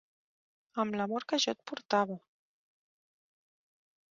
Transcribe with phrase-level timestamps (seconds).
[0.83, 2.17] Amb l'amor que jo et portava!